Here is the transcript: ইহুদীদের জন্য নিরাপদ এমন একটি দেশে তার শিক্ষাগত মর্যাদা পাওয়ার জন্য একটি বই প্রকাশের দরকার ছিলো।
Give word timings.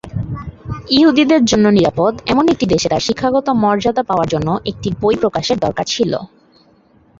ইহুদীদের 0.89 1.41
জন্য 1.45 1.65
নিরাপদ 1.69 2.13
এমন 2.27 2.45
একটি 2.47 2.65
দেশে 2.65 2.87
তার 2.89 3.05
শিক্ষাগত 3.07 3.47
মর্যাদা 3.63 4.03
পাওয়ার 4.03 4.27
জন্য 4.27 4.49
একটি 4.65 4.87
বই 5.01 5.15
প্রকাশের 5.15 5.57
দরকার 5.59 5.85
ছিলো। 5.85 6.19